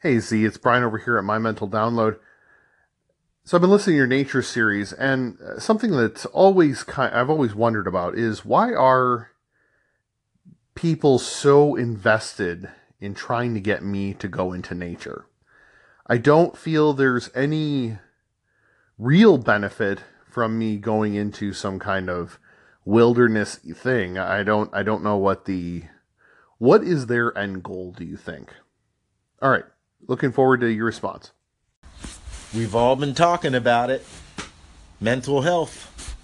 Hey 0.00 0.20
Z, 0.20 0.44
it's 0.44 0.58
Brian 0.58 0.84
over 0.84 0.98
here 0.98 1.18
at 1.18 1.24
My 1.24 1.38
Mental 1.38 1.68
Download. 1.68 2.20
So 3.42 3.56
I've 3.56 3.60
been 3.60 3.70
listening 3.70 3.94
to 3.94 3.98
your 3.98 4.06
nature 4.06 4.42
series, 4.42 4.92
and 4.92 5.36
uh, 5.40 5.58
something 5.58 5.90
that's 5.90 6.24
always 6.26 6.84
kind 6.84 7.12
I've 7.12 7.28
always 7.28 7.52
wondered 7.52 7.88
about 7.88 8.16
is 8.16 8.44
why 8.44 8.72
are 8.72 9.32
people 10.76 11.18
so 11.18 11.74
invested 11.74 12.68
in 13.00 13.12
trying 13.12 13.54
to 13.54 13.60
get 13.60 13.82
me 13.82 14.14
to 14.14 14.28
go 14.28 14.52
into 14.52 14.72
nature? 14.72 15.26
I 16.06 16.18
don't 16.18 16.56
feel 16.56 16.92
there's 16.92 17.30
any 17.34 17.98
real 18.98 19.36
benefit 19.36 20.04
from 20.30 20.60
me 20.60 20.76
going 20.76 21.16
into 21.16 21.52
some 21.52 21.80
kind 21.80 22.08
of 22.08 22.38
wilderness 22.84 23.56
thing. 23.56 24.16
I 24.16 24.44
don't 24.44 24.72
I 24.72 24.84
don't 24.84 25.02
know 25.02 25.16
what 25.16 25.46
the 25.46 25.86
what 26.58 26.84
is 26.84 27.06
their 27.06 27.36
end 27.36 27.64
goal, 27.64 27.90
do 27.90 28.04
you 28.04 28.16
think? 28.16 28.54
All 29.42 29.50
right. 29.50 29.64
Looking 30.06 30.32
forward 30.32 30.60
to 30.60 30.68
your 30.68 30.86
response. 30.86 31.32
We've 32.54 32.74
all 32.74 32.96
been 32.96 33.14
talking 33.14 33.54
about 33.54 33.90
it. 33.90 34.06
Mental 35.00 35.42
health. 35.42 36.16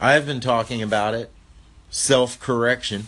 I've 0.00 0.26
been 0.26 0.40
talking 0.40 0.82
about 0.82 1.14
it. 1.14 1.30
Self 1.90 2.38
correction. 2.40 3.06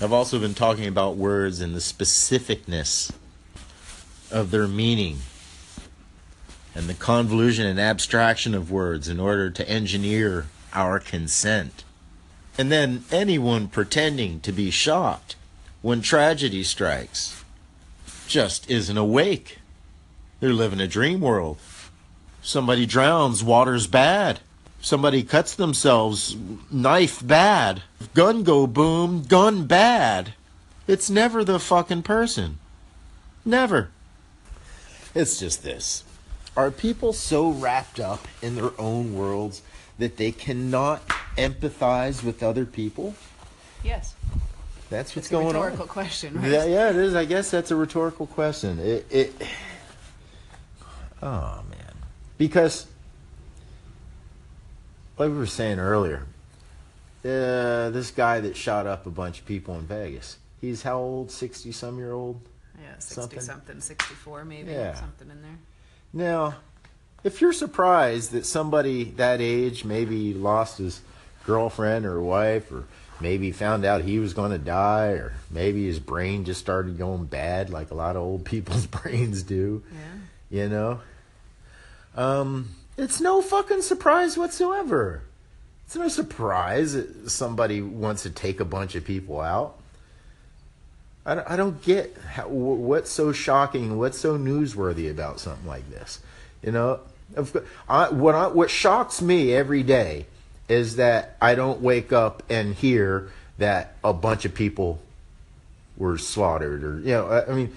I've 0.00 0.12
also 0.12 0.38
been 0.38 0.54
talking 0.54 0.86
about 0.86 1.16
words 1.16 1.60
and 1.60 1.74
the 1.74 1.78
specificness 1.80 3.12
of 4.30 4.50
their 4.50 4.66
meaning 4.66 5.18
and 6.74 6.88
the 6.88 6.94
convolution 6.94 7.66
and 7.66 7.78
abstraction 7.78 8.54
of 8.54 8.70
words 8.70 9.08
in 9.08 9.20
order 9.20 9.50
to 9.50 9.68
engineer 9.68 10.46
our 10.72 10.98
consent. 10.98 11.84
And 12.56 12.72
then 12.72 13.04
anyone 13.12 13.68
pretending 13.68 14.40
to 14.40 14.52
be 14.52 14.70
shocked 14.70 15.36
when 15.82 16.00
tragedy 16.00 16.62
strikes 16.62 17.39
just 18.30 18.70
isn't 18.70 18.96
awake. 18.96 19.58
They're 20.38 20.54
living 20.54 20.80
a 20.80 20.86
dream 20.86 21.20
world. 21.20 21.58
Somebody 22.40 22.86
drowns, 22.86 23.44
water's 23.44 23.86
bad. 23.86 24.40
Somebody 24.80 25.22
cuts 25.22 25.54
themselves, 25.54 26.36
knife 26.70 27.26
bad. 27.26 27.82
Gun 28.14 28.42
go 28.44 28.66
boom, 28.66 29.24
gun 29.24 29.66
bad. 29.66 30.32
It's 30.86 31.10
never 31.10 31.44
the 31.44 31.58
fucking 31.58 32.04
person. 32.04 32.58
Never. 33.44 33.90
It's 35.14 35.38
just 35.38 35.62
this. 35.62 36.04
Are 36.56 36.70
people 36.70 37.12
so 37.12 37.50
wrapped 37.50 38.00
up 38.00 38.26
in 38.40 38.54
their 38.54 38.72
own 38.80 39.14
worlds 39.14 39.60
that 39.98 40.16
they 40.16 40.32
cannot 40.32 41.06
empathize 41.36 42.22
with 42.22 42.42
other 42.42 42.64
people? 42.64 43.14
Yes. 43.82 44.14
That's 44.90 45.14
what's 45.14 45.28
a 45.28 45.30
going 45.30 45.46
rhetorical 45.46 45.82
on. 45.82 45.88
question, 45.88 46.34
right? 46.40 46.50
Yeah, 46.50 46.64
yeah, 46.66 46.90
it 46.90 46.96
is. 46.96 47.14
I 47.14 47.24
guess 47.24 47.50
that's 47.50 47.70
a 47.70 47.76
rhetorical 47.76 48.26
question. 48.26 48.78
It, 48.80 49.06
it. 49.10 49.32
Oh 51.22 51.62
man, 51.70 51.94
because 52.38 52.86
like 55.18 55.30
we 55.30 55.36
were 55.36 55.46
saying 55.46 55.78
earlier, 55.78 56.22
uh, 57.24 57.90
this 57.90 58.10
guy 58.10 58.40
that 58.40 58.56
shot 58.56 58.86
up 58.86 59.06
a 59.06 59.10
bunch 59.10 59.38
of 59.40 59.46
people 59.46 59.74
in 59.76 59.82
Vegas. 59.82 60.38
He's 60.60 60.82
how 60.82 60.98
old? 60.98 61.30
Sixty 61.30 61.72
some 61.72 61.98
year 61.98 62.12
old. 62.12 62.40
Yeah, 62.82 62.94
60 62.94 63.14
Something. 63.14 63.40
something, 63.40 63.80
64 63.82 64.44
maybe, 64.46 64.72
Yeah. 64.72 64.94
something 64.94 65.28
in 65.28 65.42
there. 65.42 65.58
Now, 66.14 66.54
if 67.22 67.42
you're 67.42 67.52
surprised 67.52 68.32
that 68.32 68.46
somebody 68.46 69.04
that 69.16 69.42
age 69.42 69.84
maybe 69.84 70.32
lost 70.32 70.78
his 70.78 71.02
girlfriend 71.44 72.06
or 72.06 72.22
wife, 72.22 72.72
or 72.72 72.84
maybe 73.20 73.52
found 73.52 73.84
out 73.84 74.02
he 74.02 74.18
was 74.18 74.34
going 74.34 74.50
to 74.52 74.58
die, 74.58 75.08
or 75.12 75.32
maybe 75.50 75.86
his 75.86 75.98
brain 75.98 76.44
just 76.44 76.60
started 76.60 76.98
going 76.98 77.24
bad 77.24 77.70
like 77.70 77.90
a 77.90 77.94
lot 77.94 78.16
of 78.16 78.22
old 78.22 78.44
people's 78.46 78.86
brains 78.86 79.42
do, 79.42 79.82
Yeah. 80.50 80.62
you 80.62 80.68
know, 80.68 81.00
um, 82.16 82.70
it's 82.96 83.20
no 83.20 83.40
fucking 83.42 83.82
surprise 83.82 84.36
whatsoever. 84.36 85.22
It's 85.86 85.96
no 85.96 86.08
surprise 86.08 86.92
that 86.92 87.30
somebody 87.30 87.80
wants 87.82 88.22
to 88.24 88.30
take 88.30 88.60
a 88.60 88.64
bunch 88.64 88.94
of 88.94 89.04
people 89.04 89.40
out. 89.40 89.76
I 91.26 91.34
don't, 91.34 91.50
I 91.50 91.56
don't 91.56 91.82
get 91.82 92.16
how, 92.16 92.48
what's 92.48 93.10
so 93.10 93.32
shocking, 93.32 93.98
what's 93.98 94.18
so 94.18 94.38
newsworthy 94.38 95.10
about 95.10 95.40
something 95.40 95.66
like 95.66 95.88
this. 95.90 96.20
You 96.62 96.72
know, 96.72 97.00
of, 97.36 97.56
I, 97.88 98.08
what 98.10 98.34
I, 98.34 98.46
what 98.48 98.70
shocks 98.70 99.20
me 99.20 99.52
every 99.54 99.82
day 99.82 100.26
is 100.70 100.96
that 100.96 101.36
I 101.42 101.56
don't 101.56 101.80
wake 101.80 102.12
up 102.12 102.44
and 102.48 102.74
hear 102.74 103.30
that 103.58 103.96
a 104.04 104.12
bunch 104.12 104.44
of 104.44 104.54
people 104.54 105.02
were 105.96 106.16
slaughtered, 106.16 106.84
or 106.84 107.00
you 107.00 107.08
know, 107.08 107.26
I, 107.26 107.50
I 107.50 107.54
mean, 107.54 107.74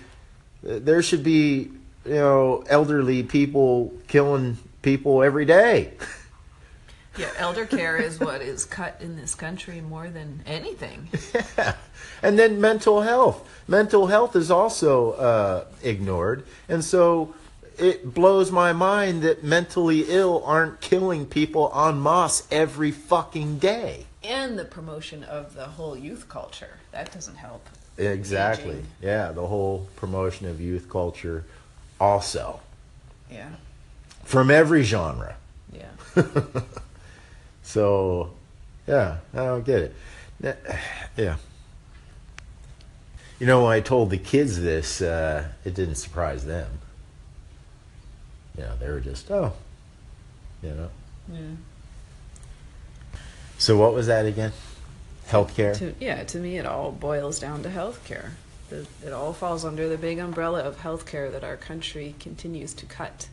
there 0.62 1.02
should 1.02 1.24
be 1.24 1.72
you 2.06 2.14
know 2.14 2.64
elderly 2.70 3.24
people 3.24 3.94
killing 4.08 4.58
people 4.82 5.24
every 5.24 5.46
day. 5.46 5.94
Yeah, 7.16 7.30
elder 7.38 7.68
care 7.68 7.98
is 7.98 8.20
what 8.20 8.42
is 8.42 8.66
cut 8.66 8.98
in 9.00 9.16
this 9.16 9.36
country 9.36 9.82
more 9.82 10.10
than 10.10 10.42
anything. 10.48 11.10
Yeah. 11.58 11.76
And 12.24 12.40
then 12.40 12.60
mental 12.60 13.02
health. 13.02 13.48
Mental 13.68 14.08
health 14.08 14.36
is 14.36 14.50
also 14.50 15.12
uh, 15.12 15.66
ignored. 15.84 16.44
And 16.68 16.84
so 16.84 17.36
it 17.80 18.14
blows 18.14 18.52
my 18.52 18.74
mind 18.74 19.22
that 19.24 19.44
mentally 19.44 20.06
ill 20.08 20.44
aren't 20.46 20.82
killing 20.82 21.26
people 21.26 21.72
en 21.76 22.02
masse 22.02 22.48
every 22.52 22.92
fucking 22.92 23.58
day. 23.60 24.06
And 24.24 24.58
the 24.58 24.66
promotion 24.66 25.24
of 25.24 25.54
the 25.56 25.66
whole 25.66 25.98
youth 25.98 26.30
culture. 26.30 26.78
That 26.92 27.12
doesn't 27.14 27.36
help. 27.36 27.68
Exactly. 27.98 28.72
Aging. 28.76 28.86
Yeah, 29.02 29.32
the 29.32 29.46
whole 29.46 29.88
promotion 29.98 30.48
of 30.48 30.60
youth 30.62 30.90
culture 30.90 31.44
also 32.00 32.60
Yeah. 33.32 33.50
from 34.24 34.50
every 34.52 34.84
genre. 34.84 35.36
Yeah. 35.72 35.90
So, 37.66 38.32
yeah, 38.88 39.18
I 39.34 39.38
don't 39.38 39.66
get 39.66 39.80
it. 39.80 39.96
Yeah. 41.18 41.38
You 43.40 43.48
know, 43.48 43.64
when 43.64 43.72
I 43.74 43.80
told 43.80 44.10
the 44.10 44.18
kids 44.18 44.62
this, 44.62 45.02
uh, 45.02 45.48
it 45.66 45.74
didn't 45.74 45.96
surprise 45.96 46.46
them. 46.46 46.68
You 48.58 48.64
know, 48.64 48.76
they 48.80 48.88
were 48.88 49.00
just, 49.00 49.32
oh, 49.32 49.54
you 50.62 50.70
know. 50.70 50.90
yeah. 51.32 51.40
So, 53.58 53.78
what 53.78 53.94
was 53.94 54.08
that 54.08 54.26
again? 54.26 54.52
Healthcare? 55.28 55.78
To, 55.78 55.96
yeah, 56.00 56.24
to 56.24 56.38
me, 56.38 56.58
it 56.58 56.66
all 56.66 56.92
boils 56.92 57.40
down 57.40 57.64
to 57.64 57.70
healthcare. 57.70 58.32
The, 58.70 58.86
it 59.06 59.14
all 59.14 59.34
falls 59.34 59.66
under 59.66 59.88
the 59.88 59.98
big 59.98 60.20
umbrella 60.20 60.62
of 60.62 60.78
healthcare 60.78 61.32
that 61.32 61.44
our 61.44 61.58
country 61.58 62.16
continues 62.20 62.74
to 62.76 62.86
cut. 62.86 63.30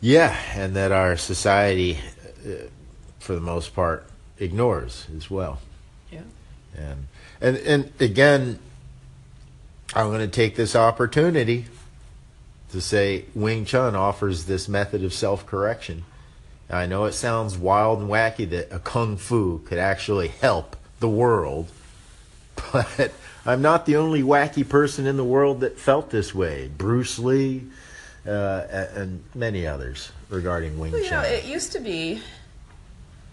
Yeah, 0.00 0.36
and 0.54 0.76
that 0.76 0.92
our 0.92 1.16
society, 1.16 1.98
uh, 2.46 2.68
for 3.18 3.34
the 3.34 3.40
most 3.40 3.74
part, 3.74 4.06
ignores 4.38 5.06
as 5.16 5.30
well. 5.30 5.60
Yeah. 6.12 6.20
And 6.76 7.08
and 7.40 7.56
and 7.56 7.92
again, 8.00 8.58
I'm 9.94 10.08
going 10.08 10.20
to 10.20 10.28
take 10.28 10.54
this 10.54 10.76
opportunity 10.76 11.66
to 12.72 12.80
say 12.80 13.24
Wing 13.34 13.64
Chun 13.64 13.94
offers 13.94 14.44
this 14.44 14.68
method 14.68 15.02
of 15.04 15.12
self-correction. 15.12 16.04
I 16.70 16.86
know 16.86 17.06
it 17.06 17.12
sounds 17.12 17.56
wild 17.56 18.00
and 18.00 18.10
wacky 18.10 18.48
that 18.50 18.70
a 18.70 18.78
kung 18.78 19.16
fu 19.16 19.60
could 19.60 19.78
actually 19.78 20.28
help 20.28 20.76
the 21.00 21.08
world, 21.08 21.68
but 22.72 23.12
I'm 23.46 23.62
not 23.62 23.86
the 23.86 23.96
only 23.96 24.22
wacky 24.22 24.68
person 24.68 25.06
in 25.06 25.16
the 25.16 25.24
world 25.24 25.60
that 25.60 25.78
felt 25.78 26.10
this 26.10 26.34
way. 26.34 26.70
Bruce 26.76 27.18
Lee 27.18 27.64
uh, 28.26 28.66
and 28.94 29.24
many 29.34 29.66
others 29.66 30.12
regarding 30.28 30.78
Wing 30.78 30.92
Chun. 30.92 31.00
Well, 31.00 31.04
you 31.04 31.10
know, 31.10 31.22
Chun. 31.22 31.32
it 31.32 31.44
used 31.46 31.72
to 31.72 31.80
be 31.80 32.20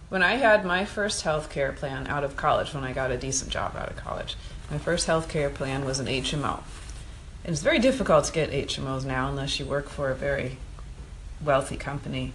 when 0.09 0.23
I 0.23 0.35
had 0.35 0.65
my 0.65 0.85
first 0.85 1.23
health 1.23 1.49
care 1.49 1.73
plan 1.73 2.07
out 2.07 2.23
of 2.23 2.37
college, 2.37 2.73
when 2.73 2.85
I 2.85 2.93
got 2.93 3.11
a 3.11 3.17
decent 3.17 3.51
job 3.51 3.75
out 3.75 3.89
of 3.89 3.97
college. 3.97 4.35
My 4.71 4.77
first 4.77 5.07
health 5.07 5.27
care 5.27 5.49
plan 5.49 5.83
was 5.83 5.99
an 5.99 6.07
HMO. 6.07 6.63
And 7.45 7.53
it's 7.53 7.61
very 7.61 7.77
difficult 7.77 8.25
to 8.25 8.33
get 8.33 8.49
HMOs 8.49 9.05
now 9.05 9.29
unless 9.29 9.59
you 9.59 9.65
work 9.67 9.87
for 9.87 10.09
a 10.09 10.15
very 10.15 10.57
wealthy 11.43 11.77
company. 11.77 12.33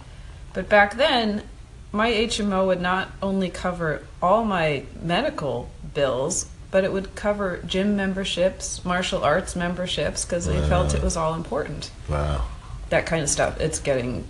But 0.53 0.69
back 0.69 0.95
then, 0.95 1.43
my 1.91 2.09
HMO 2.11 2.65
would 2.67 2.79
not 2.79 3.09
only 3.21 3.49
cover 3.49 4.03
all 4.21 4.45
my 4.45 4.85
medical 5.01 5.69
bills, 5.93 6.49
but 6.71 6.85
it 6.85 6.93
would 6.93 7.13
cover 7.13 7.61
gym 7.65 7.97
memberships, 7.97 8.85
martial 8.85 9.21
arts 9.21 9.53
memberships, 9.53 10.23
because 10.23 10.45
they 10.45 10.61
felt 10.69 10.93
it 10.93 11.03
was 11.03 11.17
all 11.17 11.33
important 11.33 11.91
wow. 12.07 12.47
that 12.89 13.05
kind 13.05 13.21
of 13.21 13.29
stuff. 13.29 13.59
It's 13.59 13.79
getting, 13.79 14.25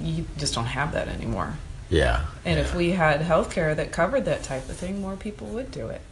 you 0.00 0.26
just 0.36 0.54
don't 0.54 0.66
have 0.66 0.92
that 0.92 1.08
anymore. 1.08 1.54
Yeah. 1.90 2.24
And 2.44 2.60
if 2.60 2.72
we 2.72 2.90
had 2.90 3.20
healthcare 3.22 3.74
that 3.74 3.90
covered 3.90 4.26
that 4.26 4.44
type 4.44 4.68
of 4.68 4.76
thing, 4.76 5.00
more 5.00 5.16
people 5.16 5.48
would 5.48 5.72
do 5.72 5.88
it. 5.88 6.02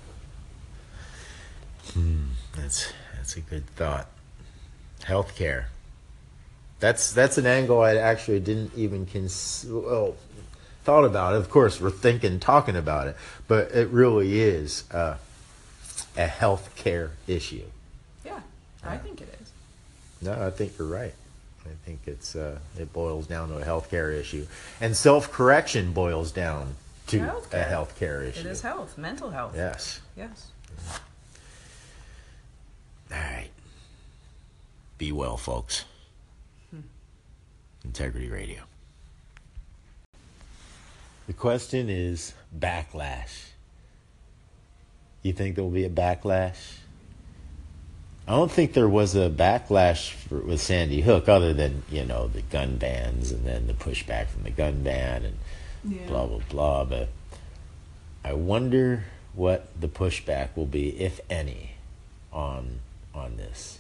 Hmm. 1.93 2.25
That's 2.57 2.93
that's 3.27 3.37
a 3.37 3.41
good 3.41 3.67
thought. 3.75 4.07
Healthcare. 5.01 5.65
That's 6.79 7.13
that's 7.13 7.39
an 7.39 7.47
angle 7.47 7.81
I 7.83 7.97
actually 7.97 8.39
didn't 8.39 8.71
even 8.77 9.05
cons- 9.05 9.67
well, 9.69 10.15
thought 10.85 11.05
about. 11.05 11.35
Of 11.35 11.51
course, 11.51 11.81
we're 11.81 11.91
thinking, 11.91 12.39
talking 12.39 12.77
about 12.77 13.09
it, 13.09 13.17
but 13.49 13.73
it 13.73 13.89
really 13.89 14.39
is 14.41 14.85
uh, 14.93 15.17
a 16.17 16.27
healthcare 16.29 17.11
issue. 17.27 17.65
Yeah. 18.25 18.39
I 18.85 18.97
think 18.97 19.21
it 19.23 19.37
is. 19.43 19.51
No, 20.23 20.47
I 20.47 20.51
think 20.51 20.79
you're 20.79 20.87
right. 20.87 21.15
I 21.65 21.71
think 21.85 22.03
it's 22.07 22.37
uh, 22.37 22.61
it 22.79 22.93
boils 22.93 23.27
down 23.27 23.49
to 23.49 23.57
a 23.57 23.65
healthcare 23.65 24.13
issue, 24.17 24.47
and 24.81 24.97
self 24.97 25.33
correction 25.33 25.93
boils 25.93 26.31
down 26.31 26.77
to 27.09 27.19
a 27.19 27.27
Healthcare. 27.27 27.71
healthcare 27.71 28.29
issue. 28.29 28.41
It 28.41 28.47
is 28.47 28.63
health, 28.63 28.97
mental 28.97 29.31
health. 29.31 29.55
Yes. 29.57 29.99
Yes. 30.17 30.47
All 33.13 33.19
right. 33.19 33.51
Be 34.99 35.13
well, 35.13 35.37
folks. 35.37 35.85
Hmm. 36.71 36.81
Integrity 37.85 38.29
Radio. 38.29 38.63
The 41.27 41.33
question 41.33 41.89
is 41.91 42.35
backlash. 42.57 43.47
You 45.23 45.33
think 45.33 45.57
there 45.57 45.65
will 45.65 45.71
be 45.73 45.85
a 45.85 45.91
backlash? 45.91 46.77
I 48.29 48.33
don't 48.33 48.51
think 48.51 48.73
there 48.73 48.89
was 48.89 49.15
a 49.15 49.29
backlash 49.31 50.11
for, 50.13 50.39
with 50.39 50.61
Sandy 50.61 51.01
Hook 51.01 51.29
other 51.29 51.53
than, 51.53 51.83
you 51.91 52.05
know, 52.05 52.27
the 52.29 52.43
gun 52.43 52.77
bans 52.77 53.31
and 53.33 53.45
then 53.45 53.67
the 53.67 53.73
pushback 53.73 54.29
from 54.29 54.43
the 54.45 54.51
gun 54.51 54.83
ban 54.83 55.25
and 55.25 55.37
Yeah. 55.85 56.07
blah, 56.07 56.27
blah, 56.27 56.41
blah. 56.49 56.85
But 56.85 57.09
I 58.25 58.33
wonder 58.33 59.05
what 59.35 59.69
the 59.81 59.89
pushback 59.89 60.57
will 60.57 60.67
be, 60.67 60.89
if 61.01 61.21
any, 61.31 61.73
on 62.33 62.81
on 63.17 63.37
this. 63.37 63.79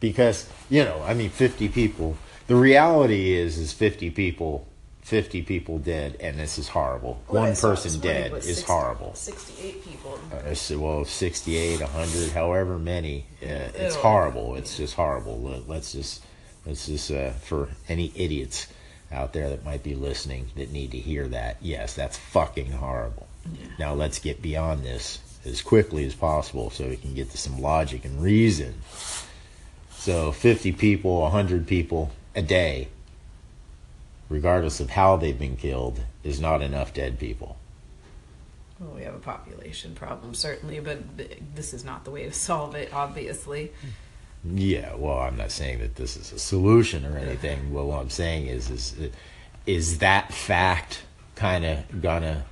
Because, 0.00 0.48
you 0.70 0.84
know, 0.84 1.02
I 1.06 1.14
mean 1.14 1.30
50 1.30 1.68
people 1.68 2.16
the 2.46 2.56
reality 2.56 3.32
is 3.34 3.58
is 3.58 3.72
50 3.72 4.10
people 4.10 4.66
50 5.02 5.42
people 5.42 5.78
dead 5.78 6.16
and 6.20 6.38
this 6.38 6.58
is 6.58 6.68
horrible. 6.68 7.20
I 7.28 7.32
One 7.32 7.56
person 7.56 8.00
dead 8.00 8.32
is 8.34 8.44
60 8.44 8.64
horrible. 8.66 9.14
68 9.14 9.84
people. 9.84 10.18
Uh, 10.30 10.78
well, 10.78 11.04
68, 11.04 11.80
100, 11.80 12.32
however 12.32 12.78
many, 12.78 13.24
uh, 13.42 13.46
it's 13.74 13.94
horrible. 13.96 14.54
It's 14.56 14.76
just 14.76 14.94
horrible. 14.94 15.40
Let- 15.40 15.66
Let's 15.68 15.92
just, 15.92 16.22
let's 16.66 16.86
just, 16.86 17.10
uh, 17.10 17.30
for 17.30 17.70
any 17.88 18.12
idiots 18.14 18.66
out 19.10 19.32
there 19.32 19.48
that 19.48 19.64
might 19.64 19.82
be 19.82 19.94
listening 19.94 20.50
that 20.56 20.70
need 20.72 20.90
to 20.90 20.98
hear 20.98 21.26
that, 21.28 21.56
yes, 21.62 21.94
that's 21.94 22.18
fucking 22.18 22.72
horrible. 22.72 23.26
Now 23.78 23.94
let's 23.94 24.18
get 24.18 24.42
beyond 24.42 24.84
this 24.84 25.20
as 25.44 25.62
quickly 25.62 26.04
as 26.04 26.14
possible 26.14 26.70
so 26.70 26.88
we 26.88 26.96
can 26.96 27.14
get 27.14 27.30
to 27.30 27.38
some 27.38 27.60
logic 27.60 28.04
and 28.04 28.22
reason. 28.22 28.74
So 29.90 30.32
50 30.32 30.72
people, 30.72 31.20
100 31.22 31.66
people 31.66 32.10
a 32.34 32.42
day, 32.42 32.88
regardless 34.28 34.80
of 34.80 34.90
how 34.90 35.16
they've 35.16 35.38
been 35.38 35.56
killed, 35.56 36.00
is 36.22 36.40
not 36.40 36.62
enough 36.62 36.94
dead 36.94 37.18
people. 37.18 37.56
Well, 38.78 38.94
we 38.94 39.02
have 39.02 39.14
a 39.14 39.18
population 39.18 39.94
problem, 39.94 40.34
certainly, 40.34 40.78
but 40.78 40.98
this 41.54 41.74
is 41.74 41.84
not 41.84 42.04
the 42.04 42.12
way 42.12 42.24
to 42.24 42.32
solve 42.32 42.76
it, 42.76 42.92
obviously. 42.94 43.72
Yeah, 44.44 44.94
well, 44.94 45.18
I'm 45.18 45.36
not 45.36 45.50
saying 45.50 45.80
that 45.80 45.96
this 45.96 46.16
is 46.16 46.32
a 46.32 46.38
solution 46.38 47.04
or 47.04 47.18
anything. 47.18 47.72
Well, 47.72 47.88
what 47.88 48.00
I'm 48.00 48.10
saying 48.10 48.46
is, 48.46 48.70
is, 48.70 48.94
is 49.66 49.98
that 49.98 50.32
fact 50.32 51.02
kind 51.34 51.64
of 51.64 52.00
gonna 52.00 52.44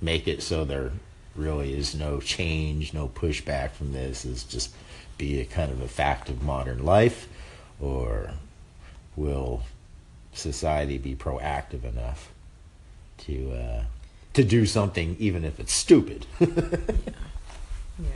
make 0.00 0.26
it 0.26 0.42
so 0.42 0.64
there 0.64 0.90
really 1.36 1.74
is 1.74 1.94
no 1.94 2.20
change, 2.20 2.92
no 2.94 3.08
pushback 3.08 3.70
from 3.72 3.92
this? 3.92 4.24
Is 4.24 4.44
just 4.44 4.74
be 5.18 5.40
a 5.40 5.44
kind 5.44 5.70
of 5.70 5.80
a 5.80 5.88
fact 5.88 6.28
of 6.28 6.42
modern 6.42 6.84
life, 6.84 7.28
or 7.80 8.32
will 9.16 9.62
society 10.32 10.98
be 10.98 11.14
proactive 11.14 11.84
enough 11.84 12.32
to 13.18 13.52
uh, 13.52 13.82
to 14.34 14.44
do 14.44 14.66
something, 14.66 15.16
even 15.18 15.44
if 15.44 15.58
it's 15.60 15.72
stupid? 15.72 16.26
Yeah. 17.98 18.08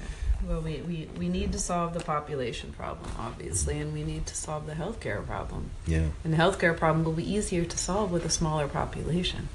Well, 0.47 0.61
we, 0.61 0.81
we, 0.83 1.09
we 1.19 1.29
need 1.29 1.53
to 1.53 1.59
solve 1.59 1.95
the 1.95 2.01
population 2.01 2.73
problem, 2.73 3.11
obviously, 3.19 3.79
and 3.79 3.93
we 3.93 4.03
need 4.03 4.27
to 4.27 4.35
solve 4.35 4.67
the 4.67 4.73
healthcare 4.75 5.25
problem. 5.25 5.71
yeah. 5.87 6.09
And 6.25 6.33
the 6.33 6.37
healthcare 6.39 6.77
problem 6.77 7.05
will 7.05 7.13
be 7.13 7.31
easier 7.31 7.65
to 7.65 7.79
solve 7.79 8.11
with 8.11 8.25
a 8.25 8.31
smaller 8.31 8.69
population. 8.69 9.49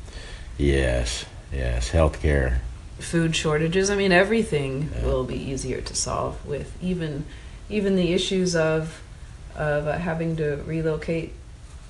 Yes. 0.58 1.26
Yes. 1.52 1.92
Healthcare. 1.92 2.60
Food 3.00 3.36
shortages, 3.36 3.90
I 3.90 3.96
mean, 3.96 4.12
everything 4.12 4.90
Yeah. 4.96 5.06
will 5.06 5.24
be 5.26 5.36
easier 5.36 5.82
to 5.82 5.96
solve 5.96 6.44
with 6.46 6.72
even 6.82 7.26
even 7.70 7.96
the 7.96 8.14
issues 8.14 8.56
of 8.56 9.02
of 9.56 9.88
uh, 9.88 9.98
having 9.98 10.36
to 10.38 10.58
relocate 10.66 11.34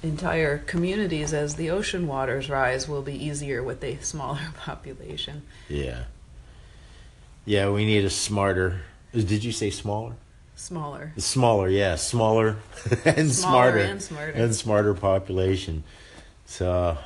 entire 0.03 0.59
communities 0.59 1.33
as 1.33 1.55
the 1.55 1.69
ocean 1.69 2.05
waters 2.07 2.49
rise 2.49 2.87
will 2.87 3.01
be 3.01 3.13
easier 3.13 3.61
with 3.63 3.83
a 3.83 3.97
smaller 4.01 4.39
population. 4.57 5.43
Yeah. 5.69 6.03
Yeah, 7.45 7.69
we 7.69 7.85
need 7.85 8.03
a 8.05 8.09
smarter. 8.09 8.81
Did 9.13 9.43
you 9.43 9.51
say 9.51 9.69
smaller? 9.69 10.13
Smaller. 10.55 11.13
Smaller, 11.17 11.69
yeah, 11.69 11.95
smaller 11.95 12.57
and 13.05 13.31
Smaller 13.31 13.33
smarter 13.33 13.77
and 13.79 14.01
smarter. 14.01 14.31
and 14.31 14.55
smarter 14.55 14.93
population. 14.93 15.83
So, 16.45 16.97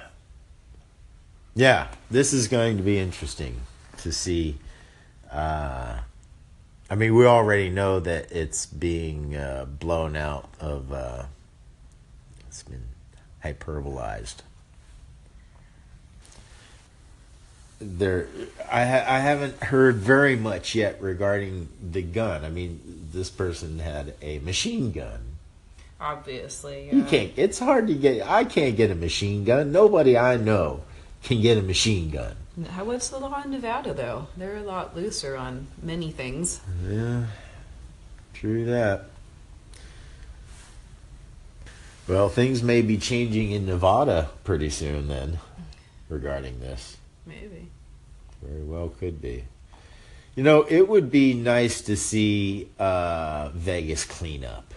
yeah, 1.56 1.88
this 2.12 2.32
is 2.32 2.48
going 2.48 2.78
to 2.78 2.84
be 2.84 2.98
interesting 3.00 3.62
to 4.04 4.12
see. 4.12 4.58
Uh, 5.32 6.00
I 6.90 6.96
mean, 6.96 7.16
we 7.16 7.26
already 7.26 7.70
know 7.70 8.00
that 8.00 8.32
it's 8.32 8.66
being 8.66 9.36
uh, 9.36 9.66
blown 9.66 10.16
out 10.16 10.50
of. 10.60 10.92
Uh, 10.92 11.24
it's 12.48 12.64
been 12.64 12.84
hyperbolized. 13.44 14.38
There, 17.82 18.28
I 18.70 18.86
ha- 18.86 19.06
I 19.08 19.20
haven't 19.20 19.64
heard 19.64 19.96
very 19.98 20.36
much 20.36 20.76
yet 20.76 21.02
regarding 21.02 21.70
the 21.92 22.02
gun. 22.02 22.44
I 22.44 22.50
mean, 22.50 23.08
this 23.14 23.30
person 23.30 23.80
had 23.80 24.16
a 24.22 24.40
machine 24.40 24.92
gun. 24.92 25.38
Obviously. 26.02 26.90
You 26.92 27.04
can't. 27.04 27.32
It's 27.36 27.60
hard 27.60 27.88
to 27.88 27.94
get. 27.94 28.28
I 28.28 28.46
can't 28.46 28.76
get 28.76 28.90
a 28.90 28.96
machine 28.96 29.44
gun. 29.44 29.72
Nobody 29.72 30.18
I 30.18 30.38
know 30.38 30.82
can 31.24 31.42
get 31.42 31.58
a 31.58 31.62
machine 31.62 32.10
gun. 32.10 32.36
How 32.66 32.84
was 32.84 33.10
the 33.10 33.20
law 33.20 33.42
in 33.44 33.52
Nevada 33.52 33.94
though? 33.94 34.28
They're 34.36 34.58
a 34.58 34.64
lot 34.64 34.96
looser 34.96 35.36
on 35.36 35.68
many 35.82 36.12
things. 36.12 36.60
Yeah, 36.88 37.26
true 38.34 38.66
that. 38.66 39.06
Well, 42.08 42.28
things 42.28 42.64
may 42.64 42.82
be 42.82 42.98
changing 42.98 43.52
in 43.52 43.68
Nevada 43.68 44.30
pretty 44.44 44.72
soon 44.72 45.08
then, 45.08 45.40
regarding 46.10 46.60
this. 46.60 46.98
Maybe. 47.26 47.70
Very 48.42 48.64
well 48.64 48.90
could 48.90 49.22
be. 49.22 49.44
You 50.36 50.44
know, 50.44 50.66
it 50.68 50.88
would 50.88 51.12
be 51.12 51.34
nice 51.34 51.82
to 51.82 51.96
see 51.96 52.70
uh, 52.80 53.50
Vegas 53.50 54.06
clean 54.06 54.44
up. 54.44 54.74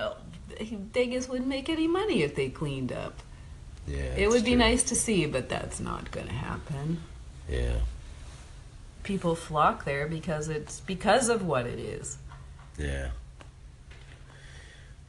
Oh, 0.00 0.16
Vegas 0.58 1.28
wouldn't 1.28 1.48
make 1.48 1.68
any 1.68 1.86
money 1.86 2.22
if 2.22 2.34
they 2.34 2.48
cleaned 2.48 2.90
up. 2.90 3.20
Yeah, 3.86 4.14
it 4.16 4.28
would 4.28 4.44
be 4.44 4.50
true. 4.52 4.58
nice 4.58 4.82
to 4.84 4.94
see, 4.94 5.26
but 5.26 5.48
that's 5.48 5.80
not 5.80 6.10
going 6.10 6.26
to 6.28 6.32
happen. 6.32 7.02
Yeah, 7.48 7.74
People 9.02 9.34
flock 9.34 9.84
there 9.84 10.06
because 10.06 10.48
it's 10.48 10.80
because 10.80 11.28
of 11.28 11.44
what 11.44 11.66
it 11.66 11.78
is. 11.78 12.18
yeah. 12.78 13.08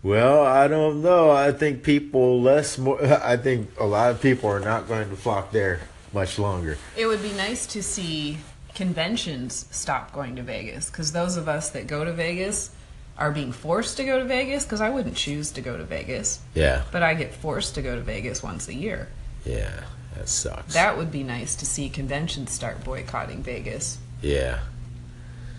Well, 0.02 0.44
I 0.46 0.68
don't 0.68 1.02
know. 1.02 1.32
I 1.32 1.54
think 1.54 1.82
people 1.84 2.42
less 2.42 2.78
more. 2.78 3.02
I 3.24 3.38
think 3.38 3.70
a 3.80 3.86
lot 3.86 4.12
of 4.12 4.22
people 4.22 4.50
are 4.50 4.60
not 4.60 4.88
going 4.88 5.10
to 5.10 5.16
flock 5.16 5.52
there 5.52 5.80
much 6.12 6.38
longer. 6.38 6.78
It 6.98 7.06
would 7.06 7.22
be 7.22 7.32
nice 7.32 7.66
to 7.68 7.82
see 7.82 8.40
conventions 8.76 9.66
stop 9.72 10.12
going 10.12 10.36
to 10.36 10.42
Vegas 10.44 10.90
because 10.90 11.12
those 11.14 11.38
of 11.38 11.48
us 11.48 11.70
that 11.70 11.88
go 11.88 12.04
to 12.04 12.12
Vegas 12.12 12.72
are 13.18 13.32
being 13.32 13.52
forced 13.52 13.98
to 13.98 14.04
go 14.04 14.18
to 14.20 14.26
Vegas 14.26 14.64
because 14.64 14.82
I 14.82 14.90
wouldn't 14.90 15.16
choose 15.16 15.52
to 15.52 15.62
go 15.62 15.78
to 15.78 15.84
Vegas, 15.84 16.40
Yeah, 16.56 16.82
but 16.92 17.04
I 17.04 17.14
get 17.14 17.34
forced 17.34 17.76
to 17.76 17.82
go 17.82 17.96
to 17.96 18.02
Vegas 18.02 18.42
once 18.44 18.68
a 18.68 18.74
year. 18.74 19.08
yeah. 19.46 19.72
That 20.16 20.30
sucks. 20.30 20.76
That 20.76 20.96
would 20.98 21.12
be 21.12 21.24
nice 21.24 21.56
to 21.56 21.66
see 21.66 21.90
conventions 21.90 22.52
start 22.52 22.84
boycotting 22.84 23.42
Vegas. 23.44 23.98
yeah. 24.22 24.60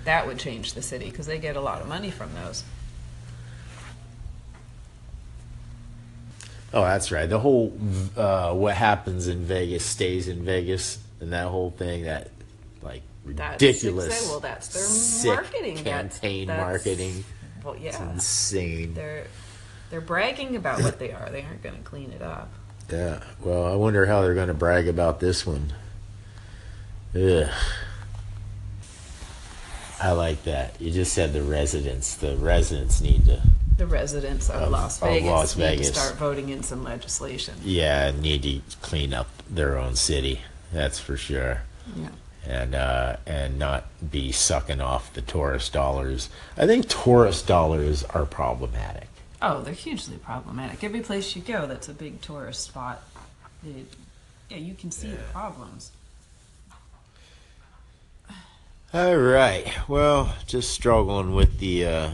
That 0.04 0.26
would 0.26 0.38
change 0.38 0.74
the 0.74 0.82
city 0.82 1.06
because 1.10 1.26
they 1.26 1.38
get 1.38 1.56
a 1.56 1.60
lot 1.60 1.80
of 1.80 1.88
money 1.88 2.10
from 2.10 2.28
those. 2.34 2.62
Oh, 6.72 6.82
that's 6.82 7.10
right. 7.12 7.28
The 7.28 7.38
whole 7.38 7.72
uh, 8.16 8.52
what 8.52 8.74
happens 8.74 9.28
in 9.28 9.44
Vegas 9.44 9.84
stays 9.84 10.28
in 10.28 10.44
Vegas, 10.44 10.98
and 11.20 11.32
that 11.32 11.46
whole 11.46 11.70
thing, 11.70 12.04
that 12.04 12.30
like 12.82 13.02
That's 13.24 13.62
ridiculous. 13.62 14.24
exa- 14.26 14.28
well, 14.30 14.40
that's 14.40 14.68
their 14.68 14.82
sick 14.82 15.34
marketing. 15.34 15.74
That's- 15.84 16.18
campaign 16.18 16.46
that's- 16.48 16.66
marketing. 16.66 17.24
Well, 17.64 17.76
It's 17.80 17.98
insane. 17.98 18.94
they're 18.94 19.26
they're 19.90 20.00
bragging 20.00 20.56
about 20.56 20.82
what 20.82 20.98
they 20.98 21.12
are. 21.12 21.30
They 21.30 21.42
aren't 21.42 21.62
going 21.62 21.76
to 21.76 21.82
clean 21.82 22.10
it 22.12 22.20
up. 22.22 22.50
Yeah. 22.90 23.20
Well, 23.40 23.64
I 23.66 23.74
wonder 23.76 24.06
how 24.06 24.22
they're 24.22 24.34
going 24.34 24.48
to 24.48 24.54
brag 24.54 24.88
about 24.88 25.20
this 25.20 25.46
one. 25.46 25.72
Ugh. 27.14 27.48
I 30.00 30.12
like 30.12 30.42
that. 30.44 30.80
You 30.80 30.90
just 30.90 31.12
said 31.12 31.32
the 31.32 31.42
residents. 31.42 32.16
The 32.16 32.36
residents 32.36 33.00
need 33.00 33.24
to, 33.26 33.40
The 33.78 33.86
residents 33.86 34.50
of, 34.50 34.62
Of- 34.62 34.70
Las 34.70 35.00
of 35.00 35.08
Vegas 35.08 35.56
need 35.56 35.78
to 35.78 35.84
start 35.84 36.16
voting 36.16 36.48
in 36.50 36.62
some 36.62 36.82
legislation. 36.84 37.54
yeah, 37.62 38.10
need 38.10 38.42
to 38.42 38.60
clean 38.82 39.14
up 39.14 39.28
their 39.48 39.78
own 39.78 39.96
city. 39.96 40.40
That's 40.72 40.98
for 40.98 41.16
sure. 41.16 41.62
Yeah. 41.96 42.08
And 42.46 42.74
uh, 42.74 43.16
and 43.26 43.58
not 43.58 43.86
be 44.10 44.32
sucking 44.32 44.80
off 44.80 45.12
the 45.12 45.22
tourist 45.22 45.72
dollars. 45.72 46.28
I 46.56 46.66
think 46.66 46.88
tourist 46.88 47.46
dollars 47.46 48.04
are 48.04 48.26
problematic. 48.26 49.08
Oh, 49.42 49.60
they're 49.60 49.74
hugely 49.74 50.16
problematic. 50.16 50.82
Every 50.82 51.00
place 51.00 51.36
you 51.36 51.42
go, 51.42 51.66
that's 51.66 51.88
a 51.88 51.94
big 51.94 52.20
tourist 52.22 52.62
spot. 52.62 53.02
It, 53.66 53.86
yeah, 54.48 54.58
you 54.58 54.74
can 54.74 54.90
see 54.90 55.08
the 55.08 55.16
problems. 55.32 55.90
All 58.92 59.16
right. 59.16 59.66
Well, 59.88 60.34
just 60.46 60.70
struggling 60.70 61.34
with 61.34 61.58
the 61.58 61.84
uh, 61.84 62.10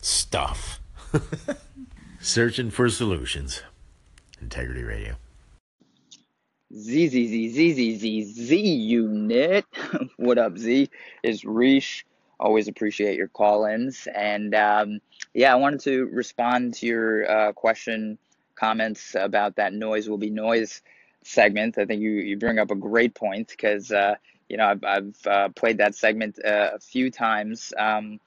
stuff. 0.00 0.80
Searching 2.20 2.70
for 2.70 2.88
solutions. 2.88 3.62
Integrity 4.40 4.84
Radio. 4.84 5.16
Z 6.74 7.08
Z 7.08 7.26
Z 7.26 7.48
Z 7.48 7.72
Z 7.72 7.96
Z 7.96 8.22
Z 8.24 8.56
unit. 8.56 9.64
what 10.16 10.36
up, 10.38 10.58
Z? 10.58 10.90
Is 11.22 11.42
Reesh. 11.42 12.04
Always 12.38 12.68
appreciate 12.68 13.16
your 13.16 13.28
call-ins, 13.28 14.06
and 14.14 14.54
um, 14.54 15.00
yeah, 15.34 15.52
I 15.52 15.56
wanted 15.56 15.80
to 15.80 16.04
respond 16.06 16.74
to 16.74 16.86
your 16.86 17.28
uh, 17.30 17.52
question, 17.52 18.16
comments 18.54 19.16
about 19.18 19.56
that 19.56 19.72
noise 19.72 20.08
will 20.08 20.18
be 20.18 20.30
noise 20.30 20.82
segment. 21.24 21.78
I 21.78 21.84
think 21.84 22.00
you 22.00 22.10
you 22.10 22.36
bring 22.36 22.58
up 22.58 22.70
a 22.70 22.76
great 22.76 23.14
point 23.14 23.48
because 23.48 23.90
uh, 23.90 24.16
you 24.48 24.56
know 24.56 24.66
I've 24.66 24.84
I've 24.84 25.26
uh, 25.26 25.48
played 25.48 25.78
that 25.78 25.94
segment 25.94 26.38
uh, 26.44 26.70
a 26.74 26.78
few 26.78 27.10
times 27.10 27.72
um, 27.78 28.20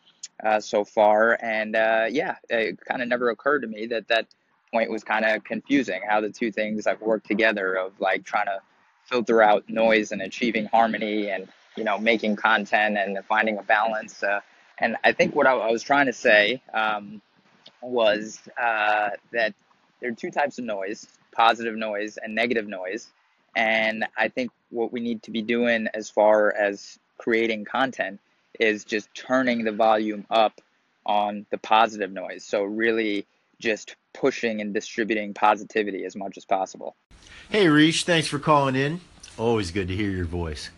uh, 0.43 0.60
so 0.60 0.83
far, 0.83 1.38
and 1.41 1.75
uh, 1.75 2.05
yeah, 2.10 2.36
it 2.50 2.79
kind 2.83 3.01
of 3.01 3.07
never 3.07 3.29
occurred 3.29 3.62
to 3.62 3.67
me 3.67 3.86
that 3.88 4.07
that 4.07 4.27
point 4.72 4.90
was 4.90 5.04
kind 5.04 5.25
of 5.25 5.44
confusing 5.44 6.01
how 6.08 6.22
the 6.22 6.30
two 6.30 6.51
things 6.51 6.86
like 6.86 7.01
work 7.01 7.24
together 7.24 7.75
of 7.75 7.94
like 8.00 8.24
trying 8.24 8.46
to 8.46 8.60
filter 9.06 9.42
out 9.42 9.68
noise 9.70 10.12
and 10.12 10.22
achieving 10.22 10.66
harmony 10.66 11.30
and 11.30 11.48
you 11.75 11.84
know 11.84 11.98
making 11.98 12.36
content 12.36 12.98
and 12.98 13.18
finding 13.25 13.58
a 13.58 13.63
balance 13.63 14.24
uh, 14.24 14.40
and 14.80 14.96
i 15.04 15.12
think 15.12 15.36
what 15.36 15.48
i, 15.48 15.54
I 15.54 15.72
was 15.72 15.84
trying 15.84 16.06
to 16.06 16.13
say 16.13 16.62
um, 16.74 17.22
was 17.82 18.40
uh, 18.62 19.10
that 19.34 19.54
there 20.00 20.12
are 20.12 20.16
two 20.16 20.32
types 20.32 20.60
of 20.60 20.66
noise 20.66 21.08
positive 21.34 21.75
noise 21.75 22.18
and 22.18 22.36
negative 22.36 22.68
noise 22.68 23.08
and 23.56 24.06
i 24.18 24.28
think 24.28 24.51
what 24.70 24.94
we 24.94 25.00
need 25.00 25.24
to 25.24 25.32
be 25.32 25.42
doing 25.42 25.88
as 25.94 26.10
far 26.10 26.54
as 26.54 27.00
creating 27.18 27.66
content 27.66 28.20
is 28.60 28.84
just 28.84 29.13
turning 29.13 29.63
the 29.63 29.72
volume 29.72 30.25
up 30.30 30.62
on 31.06 31.46
the 31.50 31.58
positive 31.58 32.12
noise. 32.12 32.44
So 32.44 32.63
really 32.63 33.25
just 33.62 33.96
pushing 34.13 34.60
and 34.60 34.74
distributing 34.74 35.34
positivity 35.34 36.03
as 36.03 36.15
much 36.15 36.38
as 36.38 36.46
possible. 36.46 36.96
Hey, 37.50 37.68
Reach, 37.68 38.03
thanks 38.03 38.27
for 38.27 38.39
calling 38.39 38.75
in. 38.75 39.01
Always 39.38 39.72
good 39.72 39.88
to 39.88 39.96
hear 39.96 40.10
your 40.10 40.25
voice. 40.25 40.70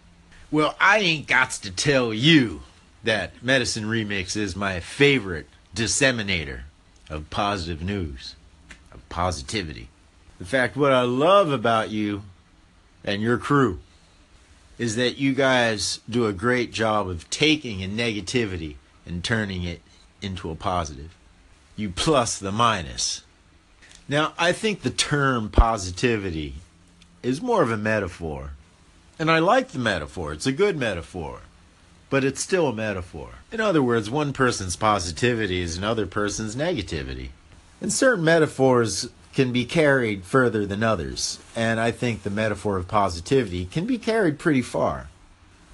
Well, 0.52 0.76
I 0.80 1.00
ain't 1.00 1.28
got 1.28 1.52
to 1.52 1.72
tell 1.72 2.14
you 2.14 2.62
that 3.04 3.44
Medicine 3.44 3.86
Remix 3.86 4.38
is 4.38 4.56
my 4.56 4.80
favorite 4.80 5.48
disseminator 5.76 6.62
of 7.10 7.30
positive 7.30 7.82
news, 7.82 8.36
of 8.92 9.08
positivity. 9.10 9.90
In 10.40 10.46
fact, 10.46 10.76
what 10.76 10.92
I 10.92 11.02
love 11.02 11.52
about 11.52 11.90
you 11.90 12.24
and 13.04 13.22
your 13.22 13.38
crew 13.38 13.80
is 14.78 14.96
that 14.96 15.18
you 15.18 15.34
guys 15.34 16.00
do 16.10 16.26
a 16.26 16.34
great 16.34 16.72
job 16.72 17.08
of 17.08 17.30
taking 17.30 17.84
a 17.84 17.88
negativity 17.88 18.76
and 19.06 19.24
turning 19.24 19.64
it 19.64 19.82
into 20.22 20.50
a 20.50 20.56
positive 20.56 21.16
you 21.76 21.90
plus 21.90 22.38
the 22.38 22.52
minus. 22.52 23.24
Now, 24.08 24.34
I 24.38 24.52
think 24.52 24.82
the 24.82 24.90
term 24.90 25.50
positivity 25.50 26.56
is 27.22 27.42
more 27.42 27.64
of 27.64 27.72
a 27.72 27.78
metaphor. 27.78 28.52
And 29.18 29.32
I 29.32 29.40
like 29.40 29.70
the 29.70 29.80
metaphor, 29.80 30.34
it's 30.34 30.46
a 30.46 30.52
good 30.52 30.78
metaphor. 30.78 31.42
But 32.10 32.24
it's 32.24 32.42
still 32.42 32.68
a 32.68 32.74
metaphor. 32.74 33.30
In 33.52 33.60
other 33.60 33.82
words, 33.82 34.10
one 34.10 34.34
person's 34.34 34.76
positivity 34.76 35.62
is 35.62 35.78
another 35.78 36.06
person's 36.06 36.56
negativity. 36.56 37.30
And 37.82 37.92
certain 37.92 38.24
metaphors 38.24 39.10
can 39.34 39.52
be 39.52 39.66
carried 39.66 40.24
further 40.24 40.66
than 40.66 40.84
others. 40.84 41.40
And 41.56 41.80
I 41.80 41.90
think 41.90 42.22
the 42.22 42.30
metaphor 42.30 42.78
of 42.78 42.88
positivity 42.88 43.66
can 43.66 43.86
be 43.86 43.98
carried 43.98 44.38
pretty 44.38 44.62
far. 44.62 45.10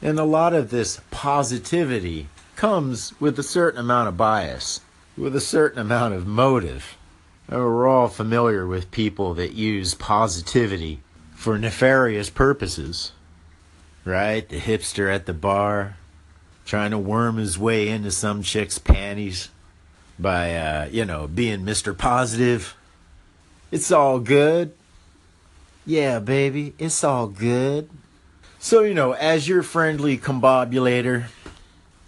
And 0.01 0.17
a 0.17 0.23
lot 0.23 0.53
of 0.53 0.69
this 0.69 1.01
positivity 1.11 2.27
comes 2.55 3.13
with 3.19 3.37
a 3.37 3.43
certain 3.43 3.79
amount 3.79 4.07
of 4.07 4.15
bias 4.15 4.79
with 5.19 5.35
a 5.35 5.41
certain 5.41 5.79
amount 5.79 6.13
of 6.13 6.25
motive. 6.25 6.97
We're 7.49 7.87
all 7.87 8.07
familiar 8.07 8.65
with 8.65 8.89
people 8.89 9.33
that 9.33 9.53
use 9.53 9.93
positivity 9.93 11.01
for 11.35 11.57
nefarious 11.57 12.29
purposes, 12.29 13.11
right? 14.05 14.47
The 14.47 14.59
hipster 14.59 15.13
at 15.13 15.25
the 15.25 15.33
bar 15.33 15.97
trying 16.65 16.91
to 16.91 16.97
worm 16.97 17.37
his 17.37 17.57
way 17.57 17.89
into 17.89 18.11
some 18.11 18.43
chick's 18.43 18.77
panties 18.77 19.49
by, 20.17 20.55
uh, 20.55 20.87
you 20.91 21.03
know, 21.03 21.27
being 21.27 21.61
Mr. 21.61 21.97
Positive. 21.97 22.75
It's 23.71 23.91
all 23.91 24.19
good. 24.19 24.73
Yeah, 25.85 26.19
baby, 26.19 26.75
it's 26.77 27.03
all 27.03 27.27
good. 27.27 27.89
So, 28.59 28.81
you 28.81 28.93
know, 28.93 29.13
as 29.13 29.47
your 29.47 29.63
friendly 29.63 30.17
combobulator 30.17 31.25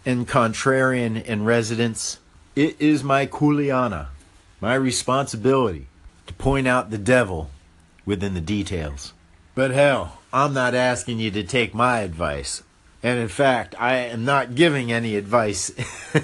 and 0.05 0.27
contrarian 0.27 1.23
in 1.23 1.43
residence, 1.43 2.19
it 2.55 2.75
is 2.79 3.03
my 3.03 3.25
kuleana, 3.25 4.07
my 4.59 4.75
responsibility, 4.75 5.87
to 6.27 6.33
point 6.33 6.67
out 6.67 6.89
the 6.89 6.97
devil 6.97 7.49
within 8.05 8.33
the 8.33 8.41
details. 8.41 9.13
But 9.55 9.71
hell, 9.71 10.19
I'm 10.33 10.53
not 10.53 10.75
asking 10.75 11.19
you 11.19 11.31
to 11.31 11.43
take 11.43 11.73
my 11.73 11.99
advice. 11.99 12.63
And 13.03 13.19
in 13.19 13.27
fact, 13.27 13.75
I 13.79 13.95
am 13.95 14.25
not 14.25 14.55
giving 14.55 14.91
any 14.91 15.15
advice 15.15 15.71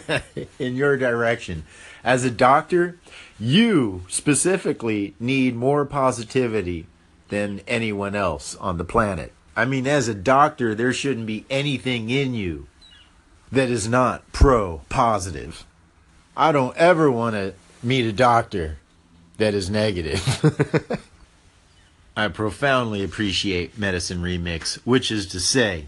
in 0.60 0.76
your 0.76 0.98
direction. 0.98 1.66
As 2.04 2.24
a 2.24 2.32
doctor, 2.32 2.98
you 3.40 4.04
specifically 4.08 5.16
need 5.20 5.56
more 5.56 5.86
positivity 5.86 6.88
than 7.30 7.62
anyone 7.68 8.16
else 8.16 8.56
on 8.56 8.78
the 8.78 8.86
planet. 8.86 9.34
I 9.56 9.66
mean, 9.66 9.88
as 9.88 10.08
a 10.08 10.14
doctor, 10.14 10.76
there 10.76 10.94
shouldn't 10.94 11.26
be 11.26 11.46
anything 11.50 12.10
in 12.10 12.34
you 12.34 12.68
that 13.52 13.70
is 13.70 13.88
not 13.88 14.32
pro 14.32 14.82
positive. 14.90 15.66
I 16.40 16.52
don't 16.52 16.78
ever 16.78 17.10
want 17.10 17.34
to 17.34 17.56
meet 17.82 18.06
a 18.06 18.12
doctor 18.14 18.78
that 19.38 19.56
is 19.56 19.72
negative. 19.72 20.22
I 22.16 22.28
profoundly 22.28 23.04
appreciate 23.04 23.76
Medicine 23.76 24.22
Remix, 24.22 24.76
which 24.86 25.12
is 25.12 25.26
to 25.30 25.40
say, 25.40 25.88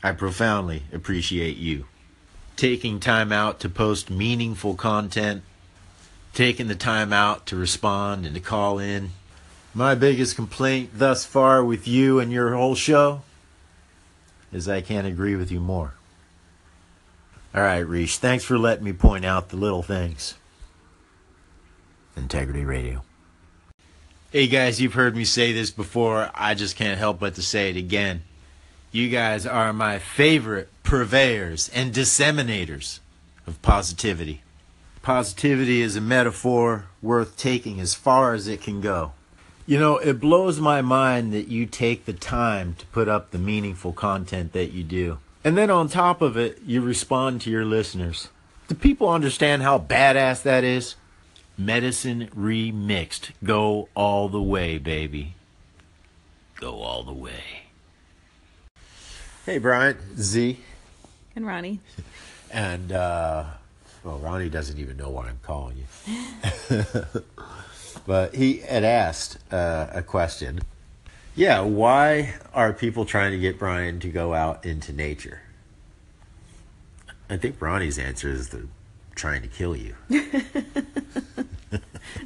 I 0.00 0.12
profoundly 0.12 0.84
appreciate 0.92 1.56
you. 1.56 1.86
Taking 2.54 3.00
time 3.00 3.32
out 3.32 3.58
to 3.60 3.68
post 3.68 4.08
meaningful 4.08 4.76
content, 4.76 5.42
taking 6.32 6.68
the 6.68 6.76
time 6.76 7.12
out 7.12 7.44
to 7.46 7.56
respond 7.56 8.24
and 8.24 8.36
to 8.36 8.40
call 8.40 8.78
in. 8.78 9.10
My 9.74 9.96
biggest 9.96 10.36
complaint 10.36 10.90
thus 10.94 11.24
far 11.24 11.64
with 11.64 11.88
you 11.88 12.20
and 12.20 12.30
your 12.30 12.54
whole 12.54 12.76
show 12.76 13.22
is 14.52 14.68
I 14.68 14.80
can't 14.80 15.08
agree 15.08 15.34
with 15.34 15.50
you 15.50 15.58
more. 15.58 15.94
All 17.54 17.62
right, 17.62 17.78
Reese, 17.78 18.18
thanks 18.18 18.44
for 18.44 18.58
letting 18.58 18.84
me 18.84 18.92
point 18.92 19.24
out 19.24 19.48
the 19.48 19.56
little 19.56 19.82
things. 19.82 20.34
Integrity 22.16 22.64
Radio. 22.64 23.02
Hey 24.30 24.48
guys, 24.48 24.80
you've 24.80 24.92
heard 24.92 25.16
me 25.16 25.24
say 25.24 25.52
this 25.52 25.70
before. 25.70 26.30
I 26.34 26.54
just 26.54 26.76
can't 26.76 26.98
help 26.98 27.20
but 27.20 27.36
to 27.36 27.42
say 27.42 27.70
it 27.70 27.76
again. 27.76 28.22
You 28.92 29.08
guys 29.08 29.46
are 29.46 29.72
my 29.72 29.98
favorite 29.98 30.68
purveyors 30.82 31.70
and 31.70 31.94
disseminators 31.94 33.00
of 33.46 33.62
positivity. 33.62 34.42
Positivity 35.00 35.80
is 35.80 35.96
a 35.96 36.02
metaphor 36.02 36.84
worth 37.00 37.38
taking 37.38 37.80
as 37.80 37.94
far 37.94 38.34
as 38.34 38.46
it 38.46 38.60
can 38.60 38.82
go. 38.82 39.12
You 39.66 39.78
know, 39.78 39.96
it 39.96 40.20
blows 40.20 40.60
my 40.60 40.82
mind 40.82 41.32
that 41.32 41.48
you 41.48 41.64
take 41.64 42.04
the 42.04 42.12
time 42.12 42.74
to 42.74 42.86
put 42.86 43.08
up 43.08 43.30
the 43.30 43.38
meaningful 43.38 43.94
content 43.94 44.52
that 44.52 44.72
you 44.72 44.84
do. 44.84 45.18
And 45.44 45.56
then 45.56 45.70
on 45.70 45.88
top 45.88 46.20
of 46.20 46.36
it, 46.36 46.60
you 46.66 46.80
respond 46.80 47.40
to 47.42 47.50
your 47.50 47.64
listeners. 47.64 48.28
Do 48.68 48.74
people 48.74 49.08
understand 49.08 49.62
how 49.62 49.78
badass 49.78 50.42
that 50.42 50.64
is? 50.64 50.96
Medicine 51.56 52.28
remixed. 52.36 53.30
Go 53.42 53.88
all 53.94 54.28
the 54.28 54.42
way, 54.42 54.78
baby. 54.78 55.34
Go 56.56 56.80
all 56.82 57.02
the 57.02 57.12
way. 57.12 57.64
Hey, 59.46 59.58
Brian. 59.58 59.96
Z. 60.16 60.58
And 61.34 61.46
Ronnie. 61.46 61.80
And, 62.50 62.92
uh, 62.92 63.44
well, 64.02 64.18
Ronnie 64.20 64.48
doesn't 64.48 64.78
even 64.78 64.96
know 64.96 65.10
why 65.10 65.28
I'm 65.28 65.38
calling 65.42 65.76
you. 65.76 66.84
but 68.06 68.34
he 68.34 68.60
had 68.60 68.84
asked 68.84 69.36
uh, 69.52 69.88
a 69.92 70.02
question 70.02 70.60
yeah, 71.38 71.60
why 71.60 72.34
are 72.52 72.72
people 72.72 73.04
trying 73.04 73.30
to 73.30 73.38
get 73.38 73.60
Brian 73.60 74.00
to 74.00 74.08
go 74.08 74.34
out 74.34 74.66
into 74.66 74.92
nature? 74.92 75.42
I 77.30 77.36
think 77.36 77.62
Ronnie's 77.62 77.96
answer 77.96 78.28
is 78.28 78.48
they're 78.48 78.62
trying 79.14 79.42
to 79.42 79.48
kill 79.48 79.76
you. 79.76 79.94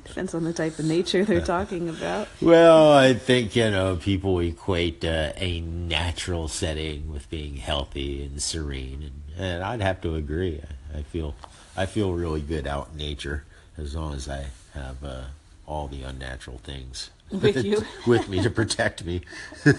Depends 0.04 0.34
on 0.34 0.44
the 0.44 0.54
type 0.54 0.78
of 0.78 0.86
nature 0.86 1.26
they're 1.26 1.42
talking 1.42 1.90
about. 1.90 2.28
Well, 2.40 2.90
I 2.90 3.12
think 3.12 3.54
you 3.54 3.70
know 3.70 3.96
people 3.96 4.38
equate 4.38 5.04
uh, 5.04 5.32
a 5.36 5.60
natural 5.60 6.48
setting 6.48 7.12
with 7.12 7.28
being 7.28 7.56
healthy 7.56 8.24
and 8.24 8.40
serene, 8.40 9.02
and, 9.02 9.44
and 9.44 9.62
I'd 9.62 9.82
have 9.82 10.00
to 10.02 10.14
agree. 10.14 10.62
I, 10.94 11.00
I 11.00 11.02
feel 11.02 11.34
I 11.76 11.84
feel 11.84 12.14
really 12.14 12.40
good 12.40 12.66
out 12.66 12.88
in 12.92 12.98
nature 12.98 13.44
as 13.76 13.94
long 13.94 14.14
as 14.14 14.26
I 14.26 14.46
have 14.72 15.04
uh, 15.04 15.24
all 15.66 15.88
the 15.88 16.02
unnatural 16.02 16.58
things 16.58 17.10
With 17.32 17.64
you. 17.64 17.84
with 18.06 18.28
me 18.28 18.42
to 18.42 18.50
protect 18.50 19.04
me. 19.04 19.22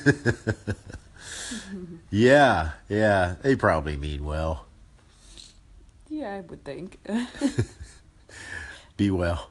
yeah, 2.10 2.72
yeah, 2.90 3.36
they 3.42 3.56
probably 3.56 3.96
mean 3.96 4.26
well. 4.26 4.66
Yeah, 6.10 6.36
I 6.36 6.42
would 6.42 6.64
think. 6.64 6.98
Be 8.98 9.12
well. 9.12 9.50